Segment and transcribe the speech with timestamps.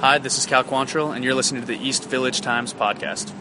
[0.00, 3.32] Hi, this is Cal Quantrill, and you're listening to the East Village Times podcast.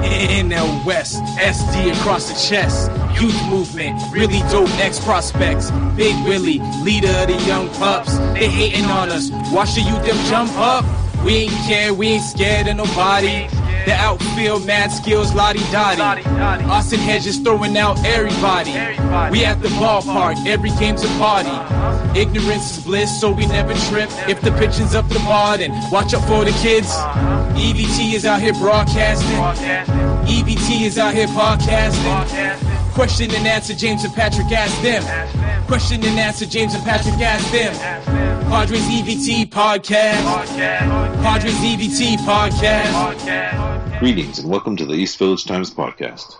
[0.00, 2.90] NL West, SD across the chest.
[3.20, 5.70] Youth movement, really dope ex prospects.
[5.94, 8.16] Big Willie, leader of the young pups.
[8.32, 9.30] They hating on us.
[9.52, 10.86] Watch the youth them jump up.
[11.22, 13.46] We ain't care, we ain't scared of nobody.
[13.88, 16.22] The outfield, mad skills, lottie dottie.
[16.66, 18.72] Austin Hedges throwing out everybody.
[19.32, 21.48] We at the ballpark, every game's a party.
[21.48, 22.12] Uh-huh.
[22.14, 24.10] Ignorance is bliss, so we never trip.
[24.28, 26.88] If the pitching's up the bar, then watch out for the kids.
[26.90, 27.54] Uh-huh.
[27.56, 29.26] EVT is out here broadcasting.
[30.28, 32.92] EVT is out here podcasting.
[32.92, 35.02] Question and answer, James and Patrick ask them.
[35.66, 37.72] Question and answer, James and Patrick ask them.
[38.50, 40.46] Padres EVT podcast.
[41.22, 43.67] Padres EVT podcast.
[43.98, 46.36] Greetings and welcome to the East Village Times podcast.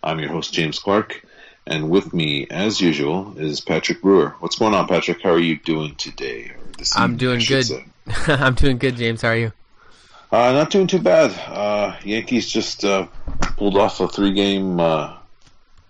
[0.00, 1.26] I'm your host, James Clark,
[1.66, 4.36] and with me, as usual, is Patrick Brewer.
[4.38, 5.20] What's going on, Patrick?
[5.20, 6.52] How are you doing today?
[6.78, 7.66] This I'm evening, doing good.
[8.28, 9.22] I'm doing good, James.
[9.22, 9.52] How are you?
[10.30, 11.32] Uh, not doing too bad.
[11.48, 13.08] Uh, Yankees just uh,
[13.56, 15.16] pulled off a three-game, uh,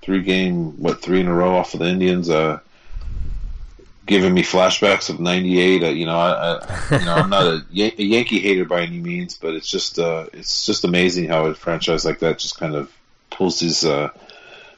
[0.01, 2.31] three-game, what, three in a row off of the Indians.
[4.11, 5.83] Giving me flashbacks of '98.
[5.83, 8.83] Uh, you know, I, I, you know, I'm not a, Yan- a Yankee hater by
[8.83, 12.59] any means, but it's just, uh, it's just amazing how a franchise like that just
[12.59, 12.93] kind of
[13.31, 14.11] pulls these, uh,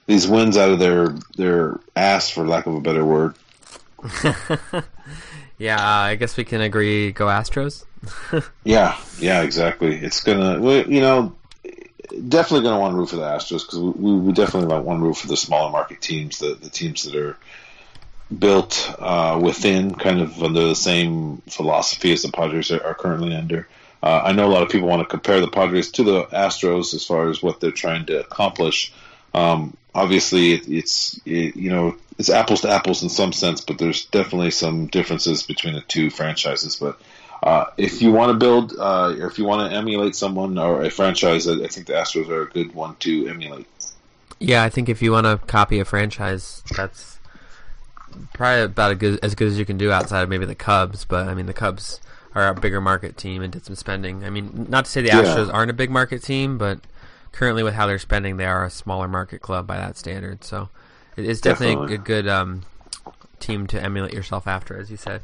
[0.06, 3.34] these wins out of their their ass, for lack of a better word.
[5.62, 7.12] Yeah, uh, I guess we can agree.
[7.12, 7.84] Go Astros.
[8.64, 9.94] Yeah, yeah, exactly.
[9.94, 10.58] It's gonna,
[10.88, 11.36] you know,
[12.28, 15.18] definitely gonna want to root for the Astros because we, we definitely want to root
[15.18, 17.36] for the smaller market teams, the the teams that are
[18.38, 23.34] built uh, within kind of under the same philosophy as the Padres are, are currently
[23.34, 23.68] under.
[24.02, 26.94] Uh, I know a lot of people want to compare the Padres to the Astros
[26.94, 28.92] as far as what they're trying to accomplish.
[29.32, 33.78] Um, obviously, it, it's it, you know it's apples to apples in some sense, but
[33.78, 36.76] there's definitely some differences between the two franchises.
[36.76, 37.00] But
[37.42, 40.82] uh, if you want to build, uh, or if you want to emulate someone or
[40.82, 43.66] a franchise, I, I think the Astros are a good one to emulate.
[44.38, 47.11] Yeah, I think if you want to copy a franchise, that's
[48.32, 51.04] probably about a good, as good as you can do outside of maybe the Cubs.
[51.04, 52.00] But I mean, the Cubs
[52.34, 54.24] are a bigger market team and did some spending.
[54.24, 55.22] I mean, not to say the Yeah.
[55.22, 56.80] Astros aren't a big market team, but
[57.32, 60.44] currently with how they're spending, they are a smaller market club by that standard.
[60.44, 60.68] So
[61.16, 61.94] it is definitely, Definitely.
[61.94, 62.62] a good um,
[63.40, 65.22] team to emulate yourself after, as you said.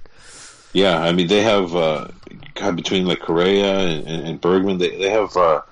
[0.74, 2.08] Yeah, I mean they have uh,
[2.54, 5.62] God, between like Correa and, and, and Bergman, they they have uh,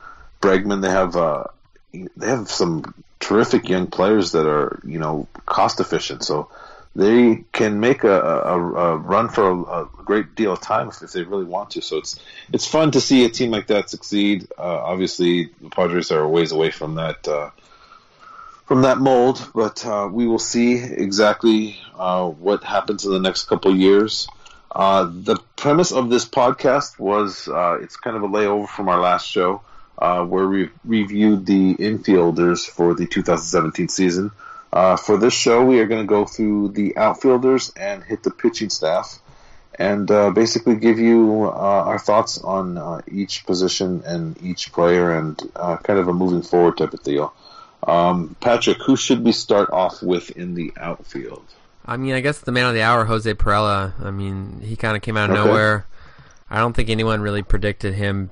[0.40, 1.44] Bregman, they have uh,
[1.92, 6.48] they have some terrific young players that are you know cost efficient, so
[6.96, 11.12] they can make a, a, a run for a, a great deal of time if,
[11.12, 11.82] they really want to.
[11.82, 12.18] So it's
[12.52, 14.48] it's fun to see a team like that succeed.
[14.58, 14.62] Uh,
[14.92, 17.28] obviously, the Padres are a ways away from that.
[17.28, 17.50] Uh,
[18.64, 23.44] from that mold, but uh, we will see exactly uh, what happens in the next
[23.44, 24.26] couple years.
[24.72, 28.98] Uh, the premise of this podcast was uh, it's kind of a layover from our
[28.98, 29.62] last show
[29.98, 34.32] where we reviewed the infielders for the 2017 season.
[34.72, 38.30] Uh, for this show, we are going to go through the outfielders and hit the
[38.30, 39.18] pitching staff
[39.78, 45.12] and uh, basically give you uh, our thoughts on uh, each position and each player
[45.16, 47.32] and uh, kind of a moving forward type of deal.
[47.86, 51.44] Um, Patrick, who should we start off with in the outfield?
[51.84, 53.92] I mean, I guess the man of the hour, Jose Pirela.
[54.04, 55.44] I mean, he kind of came out of Okay.
[55.46, 55.86] nowhere.
[56.50, 58.30] I don't think anyone really predicted him.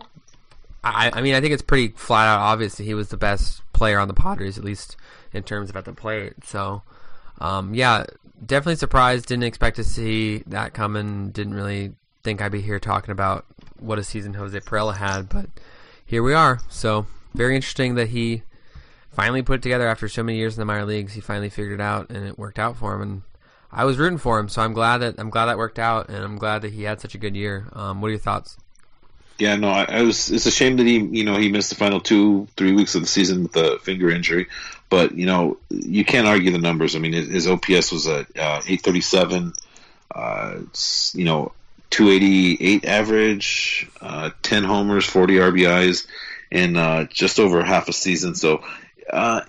[0.82, 3.62] I, I mean, I think it's pretty flat out obvious that he was the best
[3.72, 4.96] player on the Padres, at least
[5.34, 6.32] in terms of at the plate.
[6.44, 6.82] So,
[7.40, 8.04] um, yeah,
[8.44, 9.26] definitely surprised.
[9.26, 11.30] Didn't expect to see that coming.
[11.30, 13.44] Didn't really think I'd be here talking about
[13.78, 15.46] what a season Jose Pirela had, but
[16.06, 16.60] here we are.
[16.68, 18.42] So, very interesting that he
[19.10, 21.12] finally put it together after so many years in the minor leagues.
[21.12, 23.02] He finally figured it out, and it worked out for him.
[23.02, 23.22] And
[23.70, 26.24] I was rooting for him, so I'm glad that I'm glad that worked out, and
[26.24, 27.68] I'm glad that he had such a good year.
[27.72, 28.56] Um, what are your thoughts?
[29.38, 30.30] Yeah, no, I, I was.
[30.30, 33.00] It's a shame that he, you know, he missed the final two, three weeks of
[33.00, 34.46] the season with a finger injury.
[34.88, 36.94] But you know, you can't argue the numbers.
[36.94, 39.52] I mean, his OPS was at uh, eight thirty seven.
[40.14, 40.58] Uh,
[41.14, 41.52] you know,
[41.90, 46.06] two eighty eight average, uh, ten homers, forty RBIs,
[46.52, 48.36] in uh, just over half a season.
[48.36, 48.62] So,
[49.10, 49.40] uh,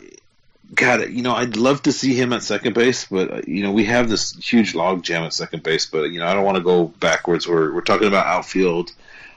[0.74, 3.71] God, you know, I'd love to see him at second base, but uh, you know,
[3.71, 5.86] we have this huge log jam at second base.
[5.86, 7.48] But you know, I don't want to go backwards.
[7.48, 8.92] We're we're talking about outfield.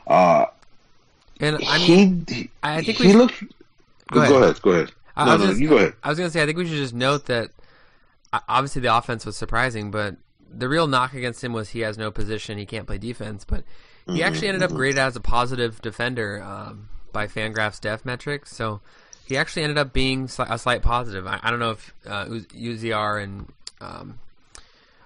[0.09, 0.47] Uh,
[1.41, 3.45] And I mean, he, I think we he should- looked.
[4.11, 4.33] Go, ahead.
[4.43, 4.63] ahead.
[4.63, 4.93] Go ahead.
[5.17, 5.95] I- I No, was no, just- you go ahead.
[6.03, 7.51] I was gonna say I think we should just note that
[8.49, 10.17] obviously the offense was surprising, but
[10.51, 13.45] the real knock against him was he has no position, he can't play defense.
[13.45, 13.65] But
[14.07, 18.81] he actually ended up graded as a positive defender um, by Fangraphs Def metrics, so
[19.27, 21.27] he actually ended up being sli- a slight positive.
[21.27, 23.53] I, I don't know if uh, UZR and
[23.83, 24.19] um,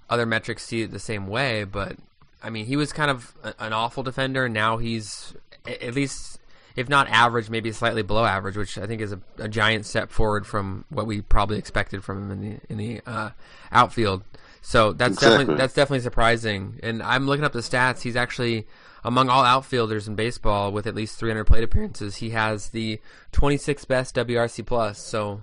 [0.08, 1.96] other metrics see it the same way, but
[2.42, 4.44] I mean, he was kind of an awful defender.
[4.46, 5.34] And now he's
[5.66, 6.38] at least,
[6.76, 10.10] if not average, maybe slightly below average, which I think is a, a giant step
[10.10, 13.30] forward from what we probably expected from him in the in the uh,
[13.70, 14.22] outfield.
[14.60, 15.38] So that's Exactly.
[15.38, 16.78] definitely that's definitely surprising.
[16.82, 18.02] And I'm looking up the stats.
[18.02, 18.66] He's actually
[19.04, 22.16] among all outfielders in baseball with at least 300 plate appearances.
[22.16, 23.00] He has the
[23.32, 25.00] 26th best WRC plus.
[25.00, 25.42] So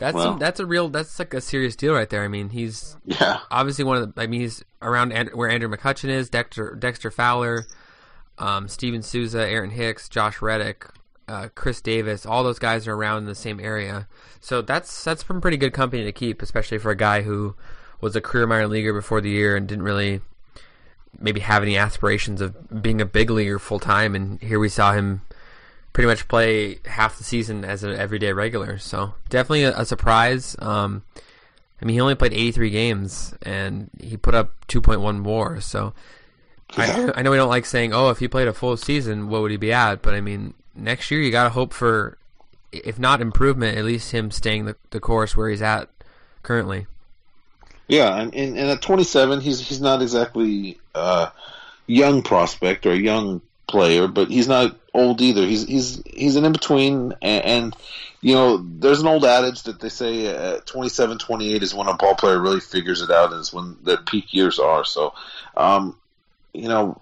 [0.00, 0.36] that's Wow.
[0.36, 2.24] that's a real that's like a serious deal right there.
[2.24, 3.38] I mean, he's Yeah.
[3.50, 4.20] obviously one of the.
[4.20, 7.66] I mean, he's around And- where Andrew McCutchen is, Dexter Dexter Fowler,
[8.38, 10.86] um, Steven Souza, Aaron Hicks, Josh Reddick,
[11.28, 12.26] uh, Chris Davis.
[12.26, 14.08] All those guys are around in the same area.
[14.40, 17.54] So that's that's some pretty good company to keep, especially for a guy who
[18.00, 20.22] was a career minor leaguer before the year and didn't really
[21.18, 24.14] maybe have any aspirations of being a big leaguer full time.
[24.14, 25.20] And here we saw him
[25.92, 28.78] pretty much play half the season as an everyday regular.
[28.78, 30.56] So definitely a, a surprise.
[30.58, 31.02] Um,
[31.80, 35.60] I mean, he only played 83 games and he put up 2.1 WAR.
[35.60, 35.94] So
[36.76, 39.42] I, I know we don't like saying, "Oh, if he played a full season, what
[39.42, 42.18] would he be at?" But I mean, next year you got to hope for,
[42.72, 45.88] if not improvement, at least him staying the, the course where he's at
[46.42, 46.86] currently.
[47.88, 51.32] Yeah, and, and, and at 27, he's he's not exactly a
[51.86, 55.46] young prospect or a young player, but he's not old either.
[55.46, 57.76] He's he's he's an in between, and, and
[58.20, 61.96] you know, there's an old adage that they say uh, 27, 28 is when a
[61.96, 64.84] ball player really figures it out, is when their peak years are.
[64.84, 65.14] So,
[65.56, 65.96] um,
[66.52, 67.00] you know,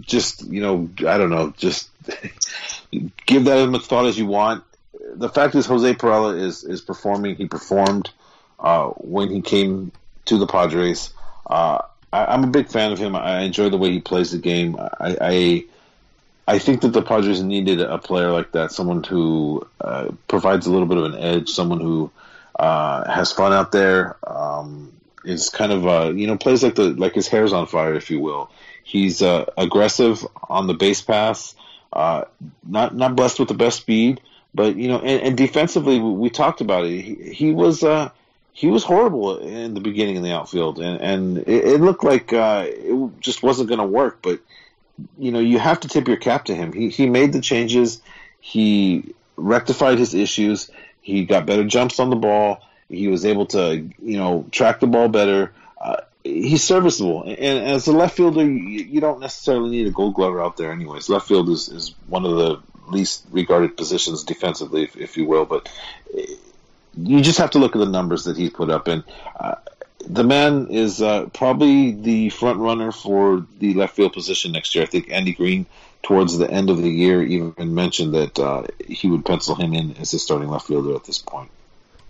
[0.00, 1.90] just you know, I don't know, just
[3.26, 4.62] give that as much thought as you want.
[5.14, 7.36] The fact is, Jose Pirela is is performing.
[7.36, 8.10] He performed
[8.60, 9.92] uh, when he came
[10.26, 11.12] to the Padres.
[11.46, 11.78] Uh,
[12.16, 13.14] I, I'm a big fan of him.
[13.14, 14.76] I enjoy the way he plays the game.
[14.78, 15.64] I, I
[16.48, 20.70] I think that the Padres needed a player like that, someone who uh, provides a
[20.70, 22.10] little bit of an edge, someone who
[22.58, 24.92] uh, has fun out there, um,
[25.24, 28.10] is kind of uh, you know plays like the like his hair's on fire, if
[28.10, 28.50] you will.
[28.84, 31.54] He's uh, aggressive on the base pass,
[31.92, 32.24] uh,
[32.66, 34.20] not not blessed with the best speed,
[34.54, 37.00] but you know, and, and defensively, we, we talked about it.
[37.00, 38.10] He, he was uh,
[38.56, 42.32] he was horrible in the beginning in the outfield, and and it, it looked like
[42.32, 44.20] uh, it just wasn't going to work.
[44.22, 44.40] But
[45.18, 46.72] you know, you have to tip your cap to him.
[46.72, 48.00] He he made the changes.
[48.40, 50.70] He rectified his issues.
[51.02, 52.62] He got better jumps on the ball.
[52.88, 55.52] He was able to you know track the ball better.
[55.78, 60.14] Uh, he's serviceable, and, as a left fielder, you, you don't necessarily need a Gold
[60.14, 61.10] Glover out there, anyways.
[61.10, 65.44] Left field is, is one of the least regarded positions defensively, if, if you will.
[65.44, 65.68] But
[66.96, 69.04] you just have to look at the numbers that he's put up, and
[69.38, 69.56] uh,
[70.06, 74.84] the man is uh, probably the front runner for the left field position next year.
[74.84, 75.66] I think Andy Green,
[76.02, 79.96] towards the end of the year, even mentioned that uh, he would pencil him in
[79.96, 81.50] as his starting left fielder at this point.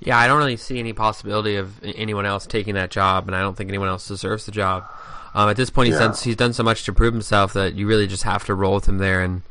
[0.01, 3.41] Yeah, I don't really see any possibility of anyone else taking that job, and I
[3.41, 4.85] don't think anyone else deserves the job.
[5.35, 6.09] Um, at this point, he's Yeah.
[6.09, 8.75] done he's done so much to prove himself that you really just have to roll
[8.75, 9.43] with him there and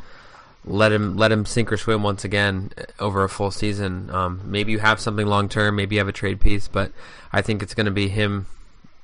[0.65, 4.09] let him let him sink or swim once again over a full season.
[4.09, 6.91] Um, maybe you have something long term, maybe you have a trade piece, but
[7.31, 8.47] I think it's going to be him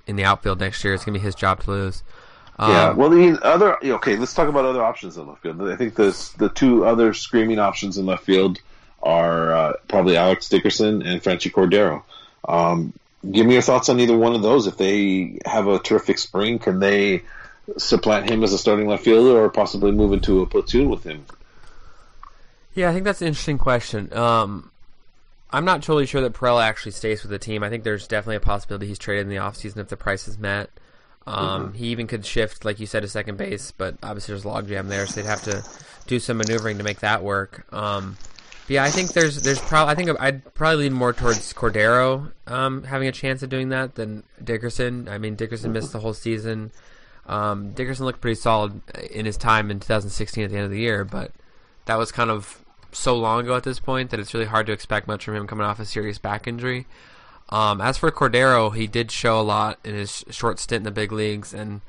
[0.08, 0.94] in the outfield next year.
[0.94, 2.04] It's going to be his job to lose.
[2.58, 2.92] Um, Yeah.
[2.94, 4.18] Well, the other okay.
[4.18, 5.62] Let's talk about other options in left field.
[5.62, 8.60] I think the the two other screaming options in left field
[9.04, 12.04] are uh, probably Alex Dickerson and Franchy Cordero.
[12.48, 12.94] Um,
[13.30, 14.68] give me your thoughts on either one of those.
[14.68, 17.24] If they have a terrific spring, can they
[17.78, 21.26] supplant him as a starting left fielder, or possibly move into a platoon with him?
[22.74, 24.14] Yeah, I think that's an interesting question.
[24.14, 24.72] Um,
[25.52, 27.64] I'm not totally sure that Pirela actually stays with the team.
[27.64, 30.38] I think there's definitely a possibility he's traded in the offseason if the price is
[30.38, 30.70] met.
[31.28, 34.48] Um, He even could shift, like you said, to second base, but obviously there's a
[34.48, 35.64] logjam there, so they'd have to
[36.08, 37.66] do some maneuvering to make that work.
[37.74, 38.18] Um,
[38.68, 42.32] but yeah, I think there's there's probably I think I'd probably lean more towards Cordero
[42.48, 45.10] um, having a chance of doing that than Dickerson.
[45.10, 46.72] I mean, Dickerson missed the whole season.
[47.28, 50.80] Um, Dickerson looked pretty solid in his time in 2016 at the end of the
[50.80, 51.32] year, but
[51.86, 52.61] that was kind of
[52.92, 55.48] so long ago at this point that it's really hard to expect much from him
[55.48, 56.88] coming off a serious back injury.
[57.50, 60.92] Um, as for Cordero, he did show a lot in his short stint in the
[60.92, 61.82] big leagues, and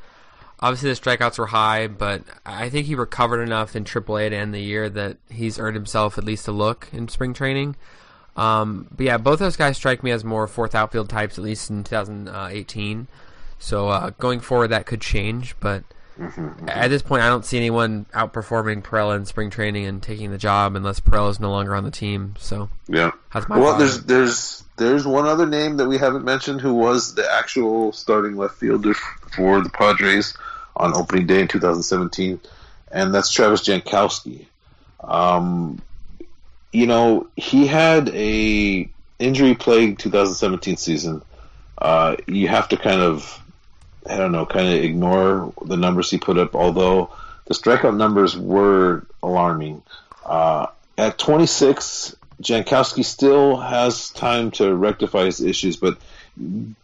[0.59, 4.53] obviously the strikeouts were high, but I think he recovered enough in AAA to end
[4.53, 7.77] the year that he's earned himself at least a look in spring training.
[8.37, 11.71] Um, but yeah, both those guys strike me as more fourth outfield types, at least
[11.71, 13.07] in 2018.
[13.59, 15.85] So uh, going forward, that could change, but
[16.69, 20.39] at this point, I don't see anyone outperforming Pirela in spring training and taking the
[20.39, 22.35] job unless Pirela is no longer on the team.
[22.39, 23.13] So Yeah.
[23.33, 23.79] that's my Well, thought.
[23.79, 28.37] there's there's there's one other name that we haven't mentioned who was the actual starting
[28.37, 30.35] left fielder for the Padres
[30.77, 32.41] on opening day in 2017,
[32.91, 34.47] and that's Travis Jankowski.
[35.03, 35.81] Um,
[36.73, 38.89] you know, he had a
[39.19, 41.23] injury plagued 2017 season.
[41.79, 43.42] Uh, you have to kind of
[44.09, 46.55] I don't know, kind of ignore the numbers he put up.
[46.55, 47.11] Although
[47.47, 49.83] the strikeout numbers were alarming.
[50.25, 50.67] Uh,
[50.97, 55.99] at 26, Jankowski still has time to rectify his issues, but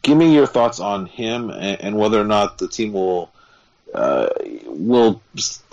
[0.02, 3.30] give me your thoughts on him and, and whether or not the team will
[3.94, 4.28] uh,
[4.66, 5.22] will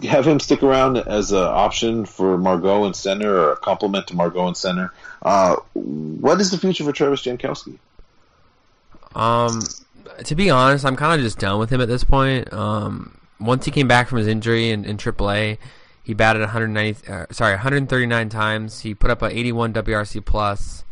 [0.03, 4.15] have him stick around as an option for Margot and center or a complement to
[4.15, 4.93] Margot and center.
[5.21, 7.77] Uh, what is the future for Travis Jankowski?
[9.13, 9.61] Um,
[10.25, 12.51] to be honest, I'm kind of just done with him at this point.
[12.53, 15.57] Um, once he came back from his injury in, in AAA,
[16.03, 18.81] he batted 190, uh, sorry, 139 times.
[18.81, 20.83] He put up a 81 WRC plus.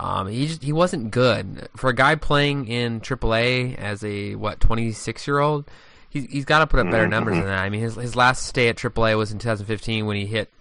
[0.00, 4.60] Um, he just, he wasn't good for a guy playing in AAA as a what
[4.60, 5.68] 26 year old.
[6.10, 7.58] He's he's got to put up better numbers than that.
[7.58, 10.52] I mean, his his last stay at AAA was in 2015 when he hit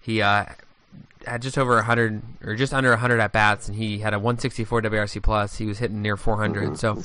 [0.00, 0.46] he uh,
[1.28, 4.82] had just over 100 or just under 100 at bats, and he had a 164
[4.82, 5.56] WRC plus.
[5.56, 6.78] He was hitting near 400.
[6.78, 7.02] So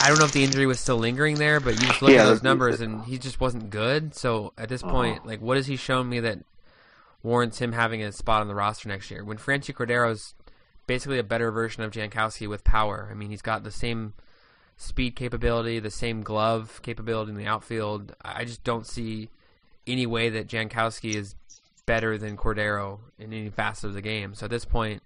[0.00, 2.22] I don't know if the injury was still lingering there, but you just look Yeah,
[2.22, 4.14] at those numbers, and he just wasn't good.
[4.14, 5.28] So at this point, uh-huh.
[5.28, 6.40] like, what has he shown me that
[7.22, 9.24] warrants him having a spot on the roster next year?
[9.24, 10.34] When Franchy Cordero's
[10.86, 13.08] basically a better version of Jankowski with power.
[13.10, 14.14] I mean, he's got the same
[14.76, 18.14] speed capability, the same glove capability in the outfield.
[18.22, 19.30] I just don't see
[19.86, 21.34] any way that Jankowski is
[21.86, 24.34] better than Cordero in any facet of the game.
[24.34, 25.02] So at this point,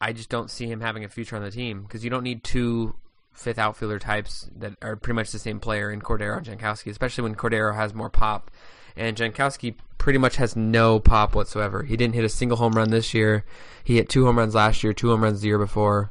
[0.00, 2.44] I just don't see him having a future on the team because you don't need
[2.44, 2.94] two
[3.32, 7.22] fifth outfielder types that are pretty much the same player in Cordero and Jankowski, especially
[7.22, 8.50] when Cordero has more pop.
[8.96, 11.84] And Jankowski pretty much has no pop whatsoever.
[11.84, 13.44] He didn't hit a single home run this year.
[13.84, 16.10] He hit two home runs last year, two home runs the year before.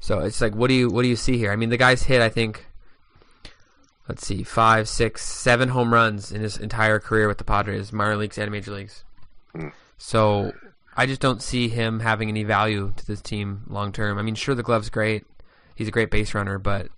[0.00, 1.50] So it's like, what do you what do you see here?
[1.50, 2.67] I mean, the guy's hit, I think,
[4.08, 8.16] let's see, five, six, seven home runs in his entire career with the Padres, minor
[8.16, 9.04] leagues and major leagues.
[9.98, 10.52] So
[10.96, 14.18] I just don't see him having any value to this team long term.
[14.18, 15.24] I mean, sure, the glove's great.
[15.74, 16.88] He's a great base runner, but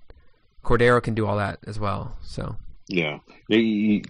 [0.64, 2.16] Cordero can do all that as well.
[2.22, 4.02] So Yeah, you,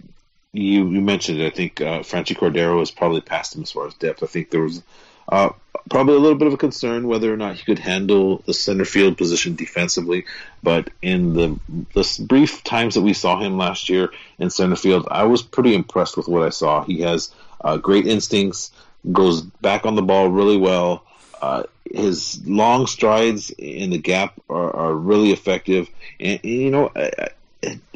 [0.53, 1.47] you mentioned it.
[1.47, 4.23] I think uh, Franchy Cordero was probably past him as far as depth.
[4.23, 4.83] I think there was
[5.31, 5.49] uh,
[5.89, 8.85] probably a little bit of a concern whether or not he could handle the center
[8.85, 10.25] field position defensively.
[10.61, 11.59] But in the
[11.93, 15.73] the brief times that we saw him last year in center field, I was pretty
[15.73, 16.83] impressed with what I saw.
[16.83, 18.71] He has uh, great instincts,
[19.11, 21.03] goes back on the ball really well.
[21.41, 26.91] Uh, his long strides in the gap are, are really effective, and, and, you know.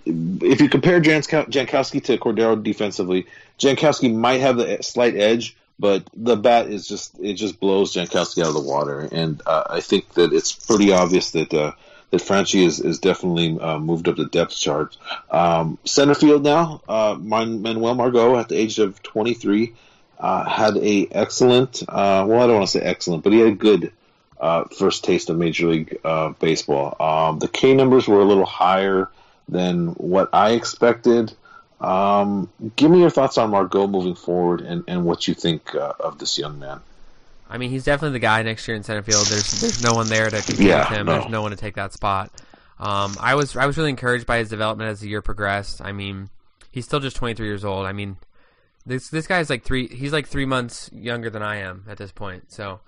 [0.08, 3.26] If you compare Jankow- Jankowski to Cordero defensively,
[3.58, 8.42] Jankowski might have the slight edge, but the bat is just it just blows Jankowski
[8.42, 11.74] out of the water, and uh, I think that it's pretty obvious that uh,
[12.12, 14.96] that Franchy is, is definitely uh, moved up the depth chart.
[15.30, 19.74] Um, center field now, uh, Manuel Margot at the age of 23
[20.20, 23.50] uh, had a excellent, uh, well, I don't want to say excellent, but he had
[23.50, 23.92] a good
[24.78, 26.00] first taste of Major League
[26.40, 26.96] Baseball.
[27.00, 29.10] Um, the K numbers were a little higher
[29.50, 31.34] than what I expected.
[31.82, 35.94] Um, give me your thoughts on Margot moving forward and, and what you think uh,
[36.00, 36.80] of this young man.
[37.50, 39.28] I mean, he's definitely the guy next year in center field.
[39.28, 41.06] There's there's no one there to compete Yeah, with him.
[41.06, 41.14] no.
[41.20, 42.32] There's no one to take that spot.
[42.80, 45.82] Um, I was I was really encouraged by his development as the year progressed.
[45.82, 46.30] I mean,
[46.72, 47.86] he's still just 23 years old.
[47.86, 48.18] I mean,
[48.86, 49.88] this this guy's like three.
[49.88, 52.52] He's like three months younger than I am at this point.
[52.52, 52.80] So,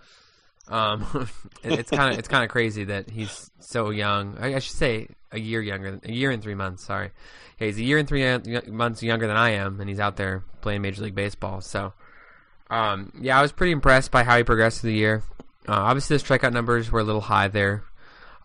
[0.70, 1.30] um,
[1.64, 4.38] it, it's kind of it's kind of crazy that he's so young.
[4.40, 6.86] I, I should say a year younger, a year and three months.
[6.86, 7.12] Sorry,
[7.60, 10.44] yeah, he's a year and three months younger than I am, and he's out there
[10.62, 11.62] playing Major League Baseball.
[11.62, 11.94] So.
[12.70, 15.24] Um, yeah, I was pretty impressed by how he progressed through the year.
[15.70, 17.84] Uh, obviously, the strikeout numbers were a little high there,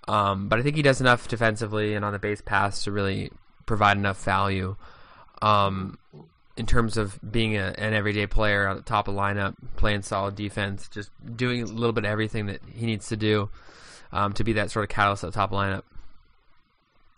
[0.07, 3.33] um, but I think he does enough defensively and on the base paths to really
[3.67, 4.77] provide enough value.
[5.41, 5.99] Um,
[6.57, 10.35] in terms of being a, an everyday player at the top of lineup, playing solid
[10.37, 13.49] defense, just doing a little bit of everything that he needs to do
[14.13, 15.83] um, to be that sort of catalyst at the top lineup.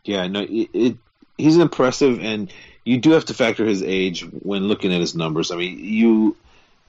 [0.04, 0.96] Yeah, no, it, it
[1.38, 2.52] he's impressive, and
[2.84, 5.50] you do have to factor his age when looking at his numbers.
[5.50, 6.36] I mean, you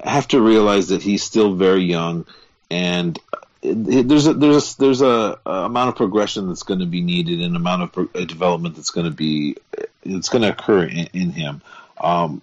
[0.03, 2.25] have to realize that he's still very young,
[2.69, 3.17] and
[3.61, 7.01] it- there's a there's a, there's a, a amount of progression that's going to be
[7.01, 9.55] needed, and amount of pro- uh, development that's going to be
[10.03, 11.61] it's going to occur in, in him.
[11.97, 12.41] Um,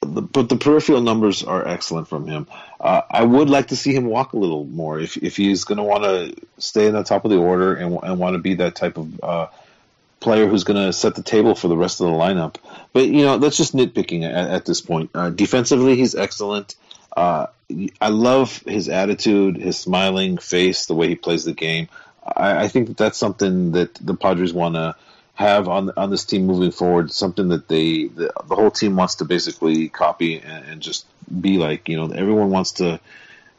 [0.00, 2.46] but the peripheral numbers are excellent from him.
[2.80, 5.78] Uh, I would like to see him walk a little more if if he's going
[5.78, 8.54] to want to stay in the top of the order and, and want to be
[8.54, 9.46] that type of uh,
[10.20, 12.56] player who's going to set the table for the rest of the lineup.
[12.92, 15.10] But you know, that's just nitpicking at, at this point.
[15.14, 16.76] Uh, defensively, he's excellent.
[17.14, 17.46] Uh,
[18.00, 21.88] I love his attitude, his smiling face, the way he plays the game.
[22.24, 24.96] I, I think that that's something that the Padres want to
[25.40, 27.10] have on on this team moving forward.
[27.12, 31.58] Something that they the, the whole team wants to basically copy and, and just be
[31.58, 31.88] like.
[31.88, 33.00] You know, everyone wants to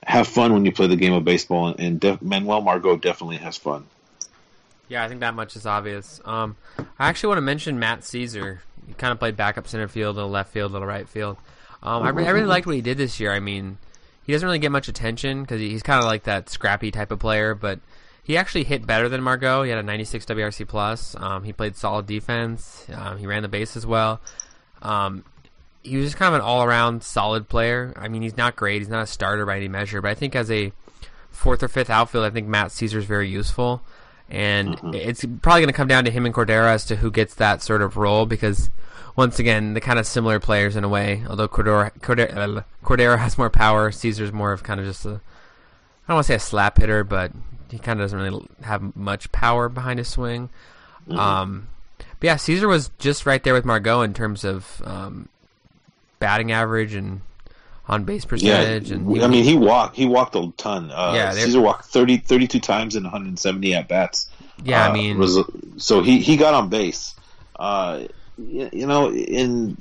[0.04, 3.38] have fun when you play the game of baseball, and, and def- Manuel Margot definitely
[3.38, 3.86] has fun.
[4.88, 6.20] Yeah, I think that much is obvious.
[6.26, 6.56] Um,
[7.00, 8.60] I actually want to mention Matt Szczur.
[8.88, 11.38] He kind of played backup center field, a little left field, a little right field.
[11.82, 13.32] Um, I, re- I really liked what he did this year.
[13.32, 13.78] I mean,
[14.24, 17.20] he doesn't really get much attention because he's kind of like that scrappy type of
[17.20, 17.80] player, but
[18.24, 19.64] he actually hit better than Margot.
[19.64, 21.16] He had a 96 WRC plus.
[21.18, 22.86] Um, he played solid defense.
[22.94, 24.22] Um, he ran the base as well.
[24.82, 25.24] Um,
[25.84, 27.94] he was just kind of an all-around solid player.
[27.96, 28.82] I mean, he's not great.
[28.82, 30.72] He's not a starter by any measure, but I think as a
[31.32, 33.82] fourth or fifth outfield, I think Matt Szczur is very useful.
[34.30, 34.94] And mm-hmm.
[34.94, 37.62] it's probably going to come down to him and Cordero as to who gets that
[37.62, 38.70] sort of role because,
[39.16, 41.24] once again, the kind of similar players in a way.
[41.28, 46.08] Although Cordero, Cordero, Cordero has more power, Szczur's more of kind of just a, I
[46.08, 47.32] don't want to say a slap hitter, but
[47.72, 50.50] he kind of doesn't really have much power behind his swing.
[51.08, 51.18] Mm-hmm.
[51.18, 51.68] Um,
[52.20, 55.30] but yeah, Szczur was just right there with Margot in terms of um,
[56.20, 57.22] batting average and
[57.88, 58.90] on base percentage.
[58.90, 60.92] Yeah, and he, I mean, he walked he walked a ton.
[60.92, 64.30] Uh, yeah, Szczur walked 30, 32 times in 170 at bats.
[64.64, 65.40] Yeah, uh, I mean, was,
[65.78, 67.16] so he he got on base.
[67.58, 69.78] Uh, you, you know, in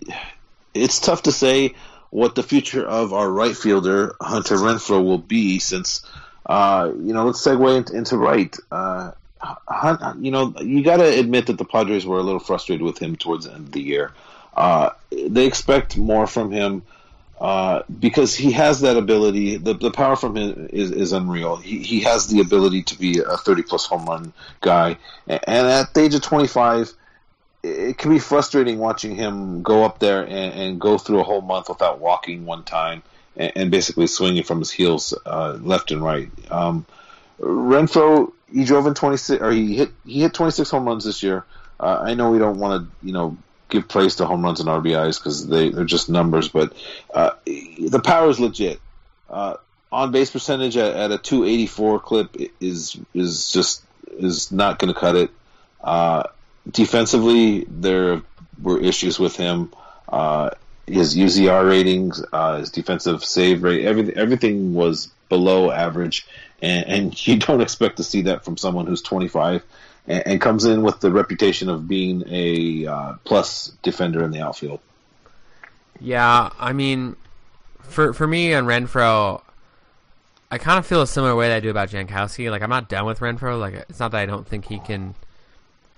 [0.74, 1.74] it's tough to say
[2.10, 6.04] what the future of our right fielder Hunter Renfroe will be since.
[6.50, 8.56] Uh, you know, let's segue into, into right.
[8.72, 9.12] Uh,
[10.18, 13.14] you know, you got to admit that the Padres were a little frustrated with him
[13.14, 14.12] towards the end of the year.
[14.56, 16.82] Uh, they expect more from him
[17.40, 19.58] uh, because he has that ability.
[19.58, 21.54] The, the power from him is, is unreal.
[21.54, 24.98] He, he has the ability to be a 30 plus home run guy.
[25.28, 26.92] And at the age of 25,
[27.62, 31.42] it can be frustrating watching him go up there and, and go through a whole
[31.42, 33.04] month without walking one time
[33.36, 36.30] and, and basically swinging from his heels uh, left and right.
[36.50, 36.86] Um,
[37.40, 41.44] Renfroe, he drove in 26, or he hit he hit 26 home runs this year.
[41.78, 43.38] Uh, I know we don't want to, you know,
[43.70, 46.74] give praise to home runs and RBIs because they they're just numbers, but
[47.14, 48.80] uh, the power is legit.
[49.28, 49.54] Uh,
[49.92, 53.82] on base percentage at, at, a 284 clip is is just
[54.18, 55.30] is not going to cut it.
[55.82, 56.24] Uh,
[56.70, 58.22] defensively, there
[58.60, 59.72] were issues with him.
[60.92, 66.26] His UZR ratings, uh, his defensive save rate, everything everything was below average,
[66.60, 69.64] and, and you don't expect to see that from someone who's 25
[70.06, 74.40] and, and comes in with the reputation of being a uh, plus defender in the
[74.40, 74.80] outfield.
[76.00, 77.16] Yeah, I mean,
[77.82, 79.42] for for me and Renfroe,
[80.50, 82.50] I kind of feel a similar way that I do about Jankowski.
[82.50, 83.58] Like I'm not done with Renfroe.
[83.58, 85.14] Like it's not that I don't think he can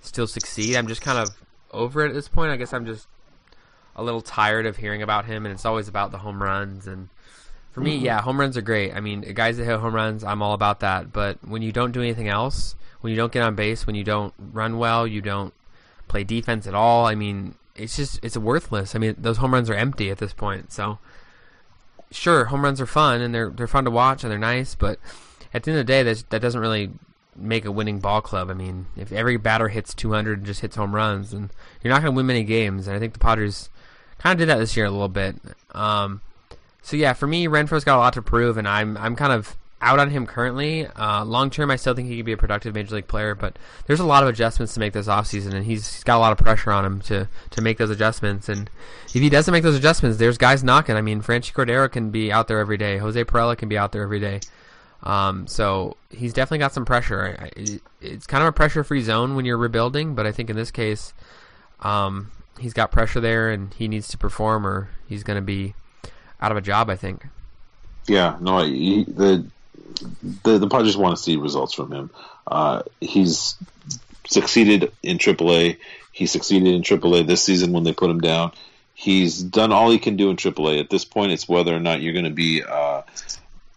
[0.01, 0.75] still succeed.
[0.75, 1.29] I'm just kind of
[1.71, 2.51] over it at this point.
[2.51, 3.07] I guess I'm just
[3.95, 6.87] a little tired of hearing about him, and it's always about the home runs.
[6.87, 7.09] And
[7.71, 8.05] for me, mm-hmm.
[8.05, 8.93] yeah, home runs are great.
[8.93, 11.11] I mean, guys that hit home runs, I'm all about that.
[11.11, 14.03] But when you don't do anything else, when you don't get on base, when you
[14.03, 15.53] don't run well, you don't
[16.07, 17.05] play defense at all.
[17.05, 18.95] I mean, it's just it's worthless.
[18.95, 20.71] I mean, those home runs are empty at this point.
[20.71, 20.99] So,
[22.11, 24.99] sure, home runs are fun and they're they're fun to watch and they're nice, but
[25.53, 26.91] at the end of the day, that that doesn't really
[27.35, 28.49] make a winning ball club.
[28.49, 31.49] I mean, if every batter hits 200 and just hits home runs, then
[31.81, 32.87] you're not going to win many games.
[32.87, 33.69] And I think the Padres
[34.23, 35.35] kind of did that this year a little bit.
[35.73, 36.21] Um,
[36.81, 39.55] so yeah, for me, Renfroe's got a lot to prove, and I'm I'm kind of
[39.81, 40.87] out on him currently.
[40.87, 43.59] Uh, long term, I still think he could be a productive major league player, but
[43.85, 46.31] there's a lot of adjustments to make this offseason, and he's, he's got a lot
[46.31, 48.47] of pressure on him to, to make those adjustments.
[48.47, 48.69] And
[49.07, 50.95] if he doesn't make those adjustments, there's guys knocking.
[50.95, 52.97] I mean, Franchy Cordero can be out there every day.
[52.97, 54.39] Jose Pirela can be out there every day.
[55.03, 57.49] Um, so he's definitely got some pressure.
[57.99, 61.13] It's kind of a pressure-free zone when you're rebuilding, but I think in this case,
[61.81, 65.75] um, he's got pressure there, and he needs to perform, or he's going to be
[66.41, 66.89] out of a job.
[66.89, 67.25] I think.
[68.07, 69.45] Yeah, no, he, the
[70.43, 72.09] the the Padres want to see results from him.
[72.45, 73.55] Uh, he's
[74.27, 75.77] succeeded in AAA.
[76.11, 78.51] He succeeded in AAA this season when they put him down.
[78.93, 80.79] He's done all he can do in AAA.
[80.79, 83.03] At this point, it's whether or not you're going to be a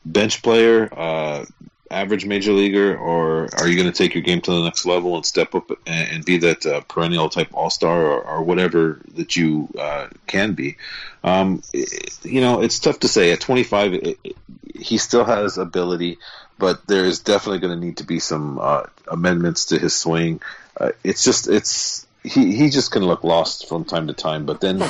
[0.04, 1.44] bench player, uh,
[1.90, 5.16] average major leaguer, or are you going to take your game to the next level
[5.16, 9.01] and step up and, and be that uh, perennial type all star or, or, whatever
[9.14, 10.77] that you uh, can be?
[11.22, 13.33] Um, it, you know, it's tough to say.
[13.33, 14.37] At 25, it, it,
[14.75, 16.18] he still has ability,
[16.59, 20.40] but there is definitely going to need to be some uh, amendments to his swing.
[20.79, 24.61] Uh, it's just it's he he just can look lost from time to time, but
[24.61, 24.83] then.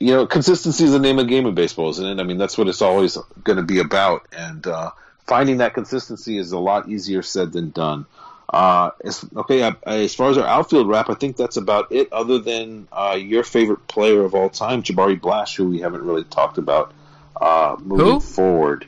[0.00, 2.20] You know, consistency is the name of the game in baseball, isn't it?
[2.20, 4.28] I mean, that's what it's always going to be about.
[4.30, 4.92] And uh,
[5.28, 8.06] finding that consistency is a lot easier said than done.
[8.48, 8.90] Uh,
[9.36, 12.10] okay, I, as far as our outfield wrap, I think that's about it.
[12.12, 16.24] Other than uh, your favorite player of all time, Jabari Blash, who we haven't really
[16.24, 16.94] talked about
[17.38, 18.20] uh, moving who?
[18.20, 18.86] forward.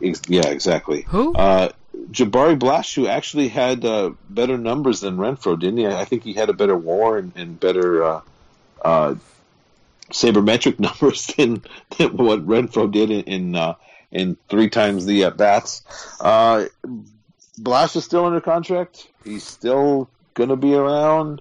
[0.00, 1.02] Ex- yeah, exactly.
[1.08, 1.34] Who?
[1.34, 1.70] Uh,
[2.12, 5.86] Jabari Blash, who actually had uh, better numbers than Renfroe, didn't he?
[5.86, 8.20] I think he had a better WAR and, and better uh,
[8.84, 9.14] uh,
[10.12, 11.64] sabermetric numbers than,
[11.98, 13.74] than what Renfroe did in, in
[14.12, 15.82] in three times the at bats.
[16.20, 16.66] Uh,
[17.58, 19.08] Blash is still under contract.
[19.24, 21.40] He's still going to be around.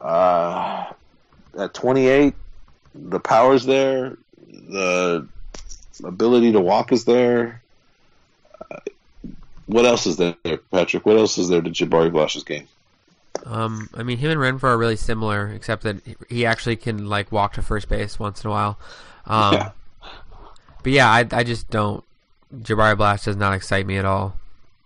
[0.00, 0.92] Uh,
[1.58, 2.34] at 28,
[2.94, 4.16] the power's there,
[4.48, 5.26] the
[6.02, 7.62] ability to walk is there.
[8.70, 8.80] Uh,
[9.66, 10.34] what else is there,
[10.70, 11.06] Patrick?
[11.06, 12.68] What else is there to Jabari Blash's game?
[13.46, 15.96] Um, I mean, him and Renfroe are really similar, except that
[16.28, 18.78] he actually can like walk to first base once in a while.
[19.26, 19.70] Um, yeah.
[20.84, 22.04] But yeah, I I just don't.
[22.54, 24.36] Jabari Blash does not excite me at all.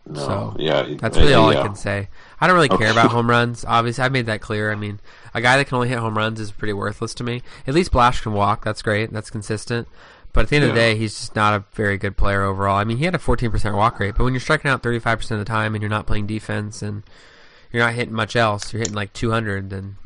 [0.07, 1.61] No, so yeah, that's really all yeah.
[1.61, 2.09] I can say.
[2.41, 3.65] I don't really care about home runs.
[3.67, 4.73] Obviously, I made that clear.
[4.73, 5.01] I mean,
[5.35, 7.43] a guy that can only hit home runs is pretty worthless to me.
[7.67, 8.65] At least Blash can walk.
[8.65, 9.13] That's great.
[9.13, 9.87] That's consistent.
[10.33, 10.69] But at the end yeah.
[10.71, 12.77] of the day, he's just not a very good player overall.
[12.77, 15.39] I mean, he had a 14% walk rate, but when you're striking out 35% of
[15.39, 17.03] the time and you're not playing defense and
[17.73, 19.97] you're not hitting much else, you're hitting like 200, then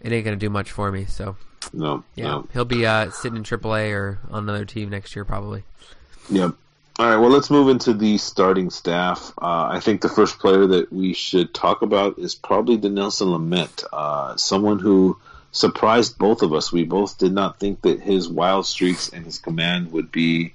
[0.00, 1.06] it ain't going to do much for me.
[1.06, 1.36] So,
[1.72, 2.48] no, yeah, no.
[2.52, 5.64] he'll be uh, sitting in AAA or on another team next year probably.
[6.30, 6.54] Yep.
[6.98, 9.32] All right, well, let's move into the starting staff.
[9.40, 13.84] Uh, I think the first player that we should talk about is probably Dinelson Lamet,
[13.90, 15.18] uh, someone who
[15.52, 16.70] surprised both of us.
[16.70, 20.52] We both did not think that his wild streaks and his command would be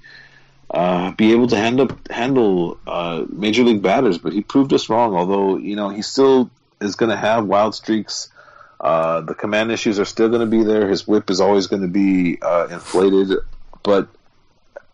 [0.70, 5.16] uh, be able to handle handle uh, major league batters, but he proved us wrong.
[5.16, 6.50] Although you know he still
[6.82, 8.30] is going to have wild streaks.
[8.80, 10.88] Uh, the command issues are still going to be there.
[10.88, 13.40] His whip is always going to be uh, inflated,
[13.84, 14.08] but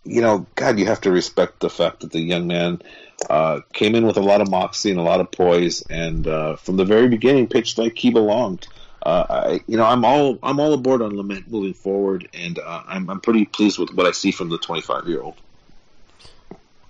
[0.05, 2.81] you know, God, you have to respect the fact that the young man
[3.29, 6.55] uh, came in with a lot of moxie and a lot of poise, and uh,
[6.57, 8.67] from the very beginning pitched like he belonged.
[9.05, 13.09] Uh, I, you know, I'm all I'm all aboard on Lamet moving forward, and I'm
[13.09, 15.35] I'm pretty pleased with what I see from the 25 year old.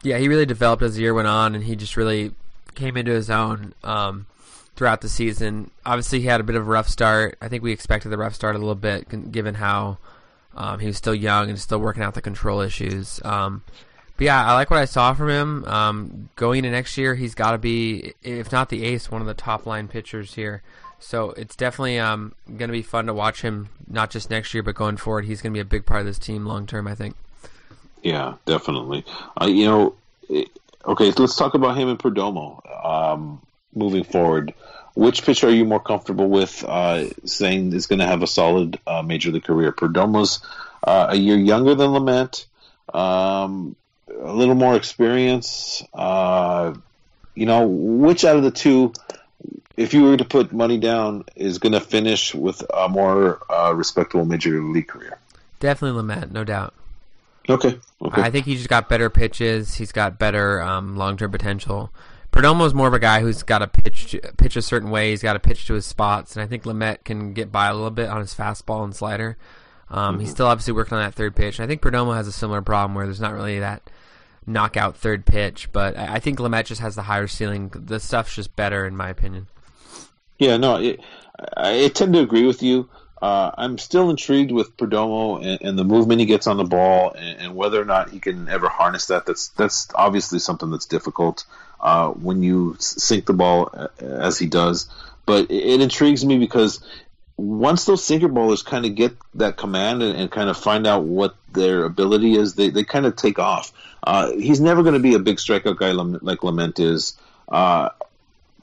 [0.03, 2.33] Yeah, he really developed as the year went on, and he just really
[2.75, 4.25] came into his own um,
[4.75, 5.71] throughout the season.
[5.85, 7.37] Obviously, he had a bit of a rough start.
[7.41, 9.97] I think we expected the rough start a little bit, given how
[10.55, 13.19] um, he was still young and still working out the control issues.
[13.23, 13.63] Um,
[14.17, 15.65] but yeah, I like what I saw from him.
[15.65, 19.27] Um, going into next year, he's got to be, if not the ace, one of
[19.27, 20.61] the top line pitchers here.
[20.99, 24.63] So it's definitely um, going to be fun to watch him, not just next year,
[24.63, 25.25] but going forward.
[25.25, 27.15] He's going to be a big part of this team long term, I think.
[28.03, 29.03] Yeah, definitely.
[29.39, 29.95] Uh, you know,
[30.85, 33.41] okay, let's talk about him and Perdomo um,
[33.75, 34.53] moving forward.
[34.95, 38.79] Which pitcher are you more comfortable with uh, saying is going to have a solid
[38.85, 39.71] uh, major league career?
[39.71, 40.39] Perdomo's
[40.83, 42.45] uh, a year younger than Lamet,
[42.93, 43.75] um,
[44.07, 45.83] a little more experience.
[45.93, 46.75] Uh,
[47.33, 48.93] you know, which out of the two,
[49.75, 53.73] if you were to put money down, is going to finish with a more uh,
[53.73, 55.17] respectable major league career?
[55.59, 56.75] Definitely Lamet, no doubt.
[57.49, 57.79] Okay.
[58.01, 58.21] Okay.
[58.21, 59.75] I think he's just got better pitches.
[59.75, 61.91] He's got better um, long term potential.
[62.33, 65.11] Perdomo is more of a guy who's got to pitch pitch a certain way.
[65.11, 67.73] He's got to pitch to his spots, and I think Lamet can get by a
[67.73, 69.37] little bit on his fastball and slider.
[69.89, 70.21] Um, mm-hmm.
[70.21, 71.59] He's still obviously working on that third pitch.
[71.59, 73.87] I think Perdomo has a similar problem where there's not really that
[74.47, 77.71] knockout third pitch, but I think Lamet just has the higher ceiling.
[77.73, 79.45] The stuff's just better, in my opinion.
[80.39, 81.01] Yeah, no, it,
[81.55, 82.89] I, I tend to agree with you.
[83.21, 87.13] Uh, I'm still intrigued with Perdomo and, and, the movement he gets on the ball,
[87.13, 89.25] and, and, whether or not he can ever harness that.
[89.25, 91.45] That's that's obviously something that's difficult
[91.83, 94.89] uh, when you sink the ball uh, as he does.
[95.25, 96.83] But it, intrigues me because
[97.37, 101.03] once those sinker ballers kind of get that command and, and, kind of find out
[101.03, 103.71] what their ability is, they, they kind of take off.
[104.03, 107.17] Uh, he's never going to be a big strikeout guy like Lamet is.
[107.47, 107.89] Uh,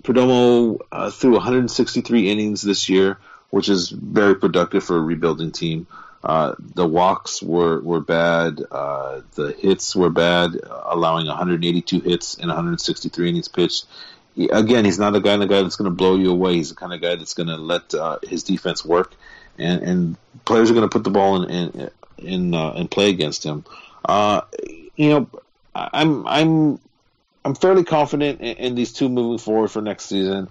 [0.02, 3.18] Perdomo uh, threw 163 innings this year
[3.50, 5.86] which is very productive for a rebuilding team.
[6.22, 8.62] Uh, the walks were were bad.
[8.70, 10.52] Uh, the hits were bad,
[10.84, 13.86] allowing 182 hits and 163 innings pitched.
[14.34, 16.54] He, again, he's not the kind of guy that's going to blow you away.
[16.54, 19.14] He's the kind of guy that's going to let uh, his defense work,
[19.58, 23.08] and, and players are going to put the ball in in in, uh, and play
[23.08, 23.64] against him.
[24.04, 24.42] Uh,
[24.96, 25.28] you know,
[25.74, 26.80] I'm I'm
[27.44, 30.48] I'm fairly confident in, in, these two moving forward for next season.